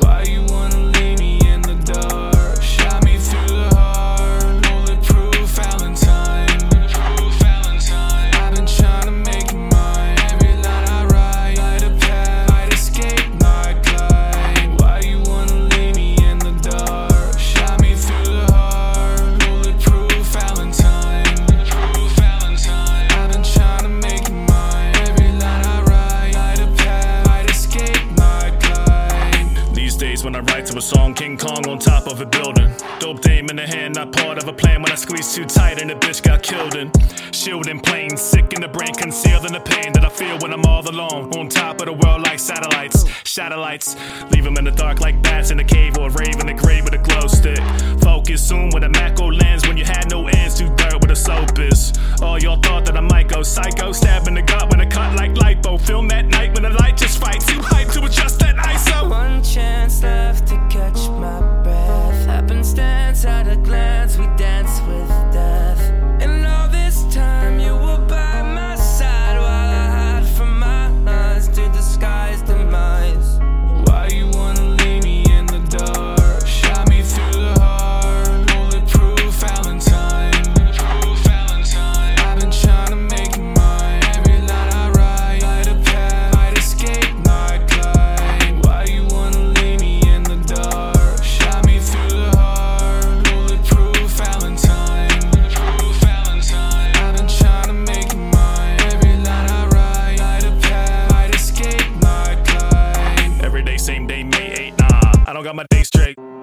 [0.00, 0.65] Why you want
[30.26, 32.68] when I write to a song, King Kong on top of a building.
[32.98, 34.82] Dope dame in the hand, not part of a plan.
[34.82, 36.90] When I squeeze too tight and the bitch got killed in.
[37.30, 40.64] Shielding plain, sick in the brain, concealed in the pain that I feel when I'm
[40.64, 41.30] all alone.
[41.38, 43.94] On top of the world like satellites, satellites.
[44.32, 46.58] Leave them in the dark like bats in a cave or a rave in the
[46.60, 47.62] grave with a glow stick.
[48.02, 51.16] Focus zoom with a macro lens when you had no ends to dirt with a
[51.16, 51.92] soap is.
[52.20, 55.14] All y'all thought that I might go psycho, stab in the gut when I cut
[55.14, 55.80] like lipo.
[55.80, 57.48] Film that night when the light just fights.
[57.52, 59.08] You hype to adjust that ISO.
[59.08, 59.75] One chance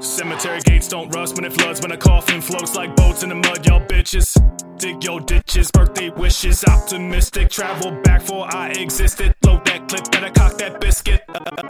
[0.04, 3.36] Cemetery gates don't rust when it floods, when a coffin floats like boats in the
[3.36, 4.38] mud, y'all bitches.
[4.78, 7.50] Dig yo ditches, birthday wishes, optimistic.
[7.50, 9.34] Travel back for I existed.
[9.46, 11.24] Load that clip, better cock that biscuit.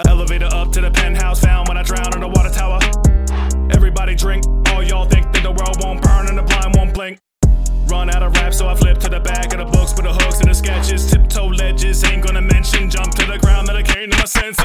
[0.07, 2.80] Elevator up to the penthouse, found when I drown in the water tower.
[3.72, 7.19] Everybody drink, all y'all think that the world won't burn and the blind won't blink.
[7.86, 10.13] Run out of rap, so I flip to the back of the books with the
[10.13, 11.12] hooks and the sketches.
[11.12, 14.62] Tiptoe ledges, ain't gonna mention, jump to the ground that I came to my senses.